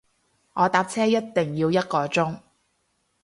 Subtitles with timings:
[0.53, 2.39] 我搭車一定要一個鐘